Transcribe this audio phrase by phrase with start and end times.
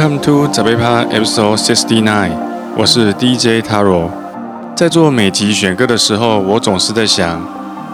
[0.00, 2.32] Come to 早杯趴 Episode Sixty Nine，
[2.74, 4.08] 我是 DJ Taro。
[4.74, 7.46] 在做每集选歌的时候，我总是在想，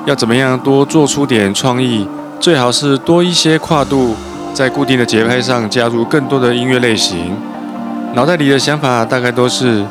[0.04, 2.06] 要怎么样多做出点创意，
[2.38, 4.14] 最好是多一些跨度，
[4.54, 7.36] 在固定的节拍上加入更多的音乐类型。
[8.14, 9.84] 脑袋里的想法大概都是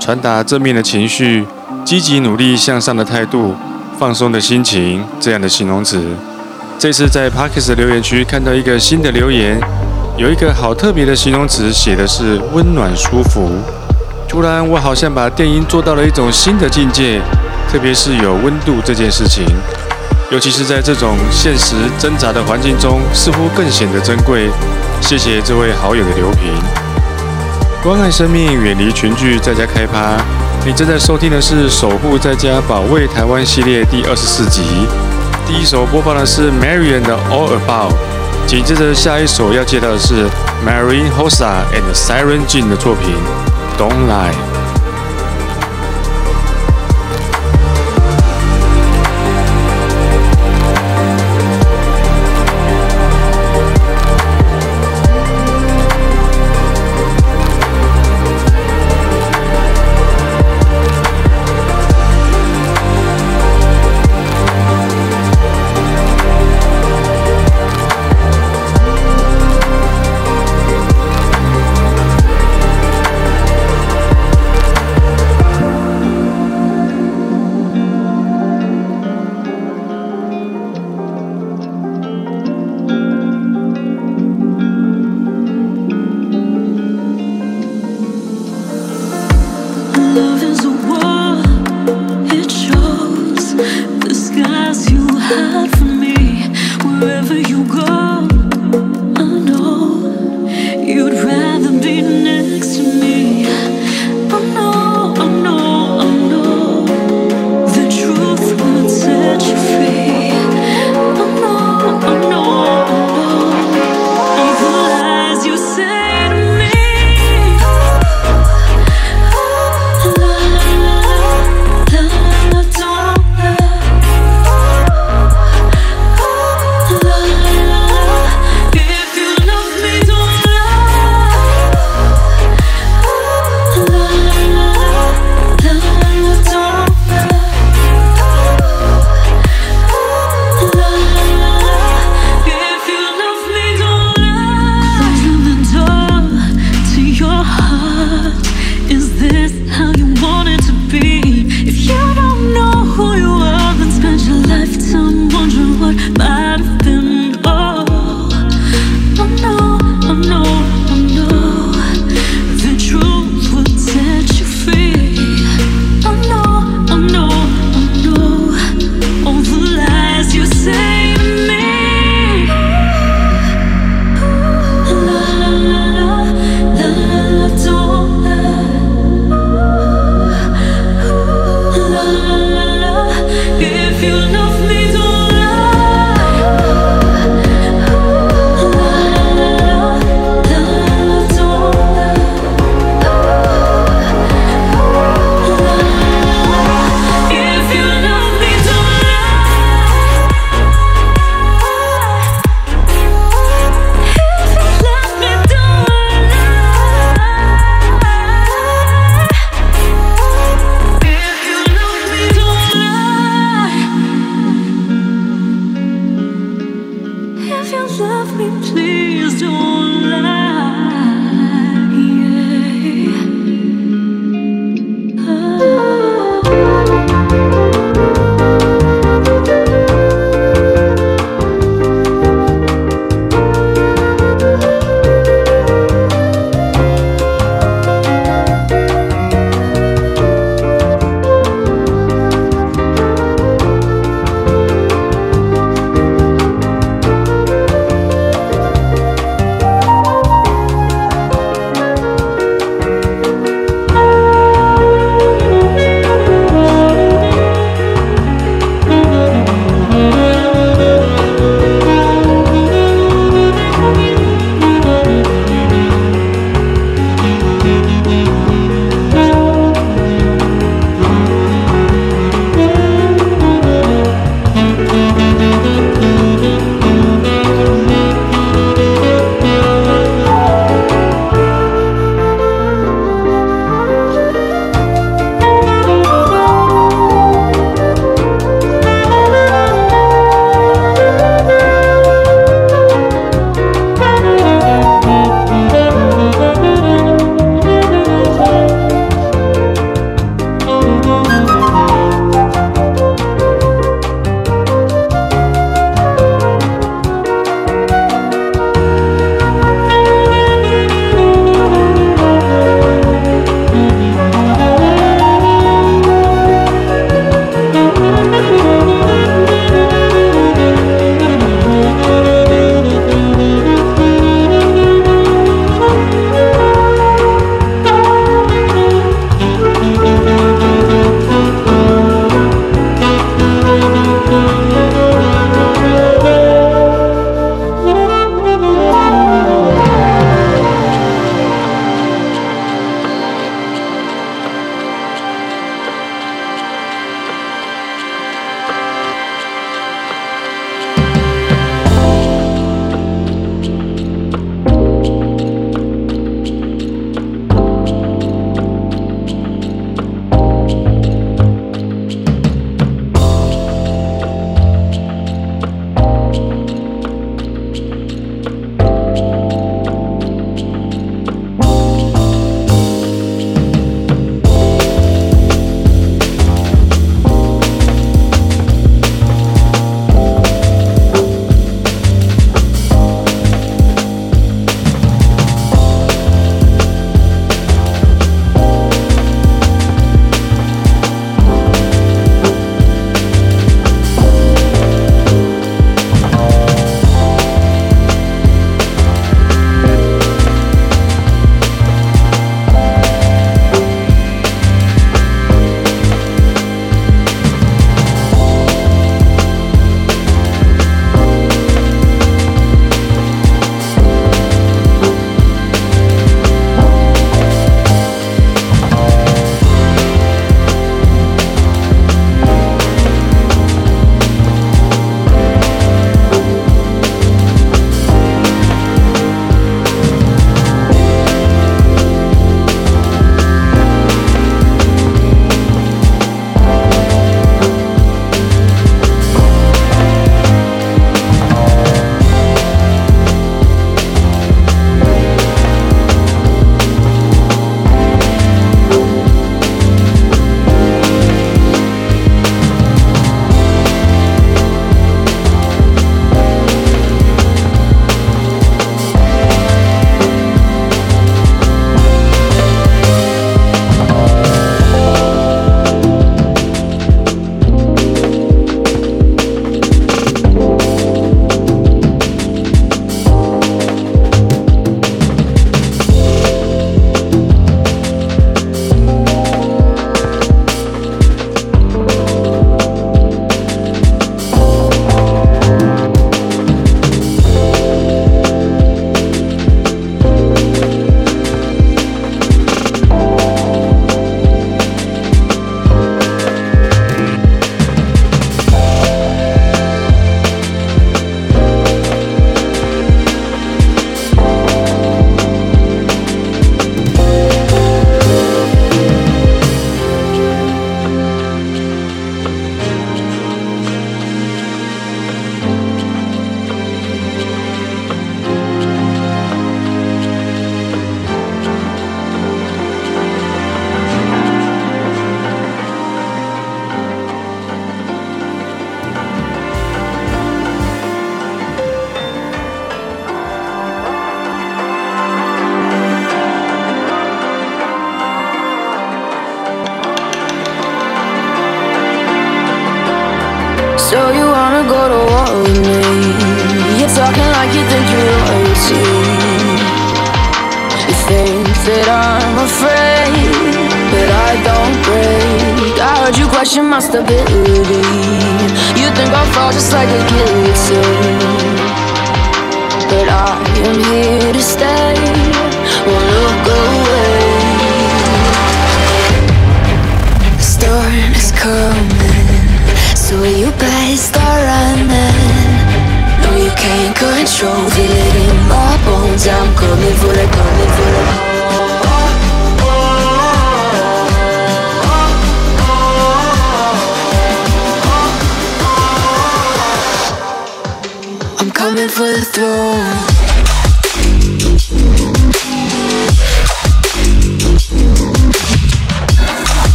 [0.00, 1.46] 传达正面的情绪、
[1.84, 3.54] 积极努力向上的态度、
[3.96, 6.04] 放松的心情这样的形容词。
[6.80, 9.60] 这次在 Parkes 留言区看到一个新的留言。
[10.16, 13.50] 有一个好特别的形容词，写的是温暖舒服。
[14.28, 17.20] 突然，我好像把电音做到了一种新的境界，
[17.70, 19.44] 特别是有温度这件事情，
[20.30, 24.50] 尤其是在这种现实挣扎的环境中，似乎更显得珍贵。
[25.00, 26.52] 谢谢这位好友的留评。
[27.82, 30.16] 关爱生命，远离群聚，在家开趴。
[30.66, 34.62] 你正在收听的是《守护在家，保卫台湾》系列第二十四集。
[35.46, 38.09] 第一首播放的是 Marian 的 All About。
[38.50, 40.28] 紧接着下一首要介绍的是
[40.66, 43.14] Marine Hossa and Siren Jin 的作品
[43.78, 44.32] 《Don't Lie》。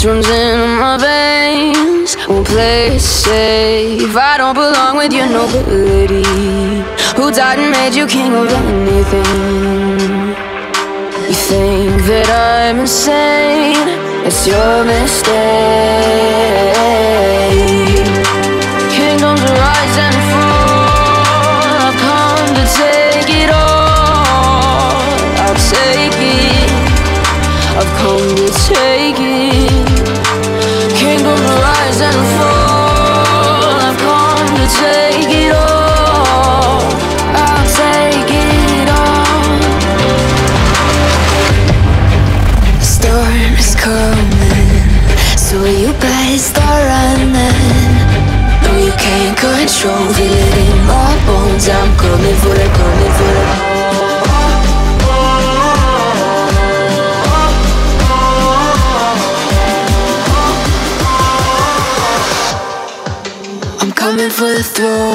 [0.00, 2.16] This runs in my veins.
[2.26, 4.16] Won't play it safe.
[4.16, 6.22] I don't belong with your nobility
[7.16, 10.00] Who died and made you king of anything?
[11.28, 13.88] You think that I'm insane.
[14.24, 15.40] It's your mistake.
[49.80, 53.48] control Feel it in my bones, I'm coming for it, coming for it.
[63.80, 65.09] I'm coming for the throne.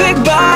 [0.00, 0.49] Big body.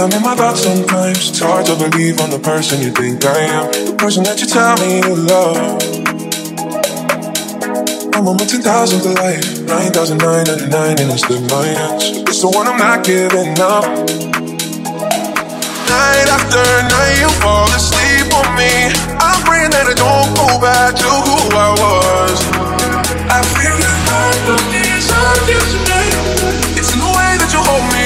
[0.00, 3.36] I'm in my thoughts sometimes, it's hard to believe I'm the person you think I
[3.50, 3.66] am.
[3.72, 5.82] The person that you tell me you love.
[8.14, 11.66] I'm on my 10,000 to life, 9,999 and it's still my.
[12.24, 13.84] It's the one I'm not giving up.
[15.90, 18.94] Night after night, you fall asleep on me.
[19.18, 22.38] I'm praying that I don't go back to who I was.
[23.28, 23.82] I feel
[24.46, 26.14] don't deserve you tonight.
[26.78, 28.01] It's in the way that you hold me.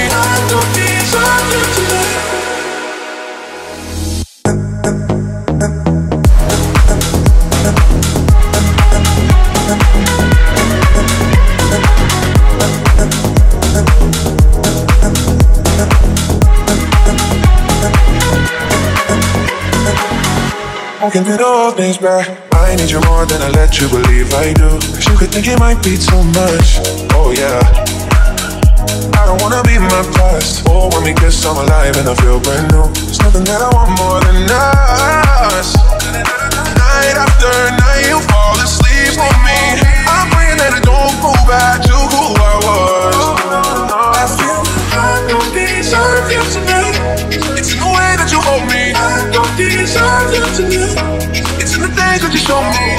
[21.27, 22.29] Through the old things back.
[22.53, 24.69] I need you more than I let you believe I do.
[24.69, 26.79] Cause you could think it might be too much.
[27.15, 27.96] Oh yeah.
[29.19, 30.63] I don't wanna be my past.
[30.69, 32.87] Oh, when we kiss, I'm alive and I feel brand new.
[33.07, 35.75] There's nothing that I want more than us.
[36.79, 39.61] Night after night, you fall asleep on me.
[40.07, 43.17] I'm praying that I don't go back to who I was.
[44.23, 44.61] I feel
[44.95, 46.97] I don't deserve you tonight.
[47.59, 48.95] It's in the way that you hold me.
[48.95, 51.35] I don't deserve you tonight.
[51.61, 52.96] It's in the things that you show me.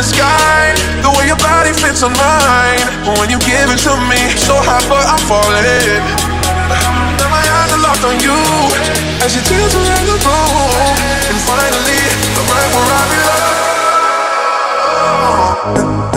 [0.00, 0.72] The sky,
[1.04, 2.80] the way your body fits on mine.
[3.20, 6.00] When you give it to me, so hot, but I'm falling.
[7.20, 8.32] Now my eyes are locked on you
[9.20, 10.96] as tears are in the room.
[11.28, 12.00] And finally,
[12.32, 13.04] I'm right where I
[15.92, 16.09] belong.